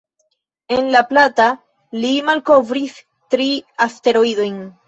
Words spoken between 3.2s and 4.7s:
tri asteroidojn.